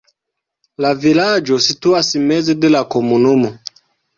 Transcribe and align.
La 0.85 0.93
vilaĝo 1.03 1.59
situas 1.67 2.09
meze 2.27 2.59
de 2.63 2.73
la 2.77 2.85
komunumo. 2.97 3.53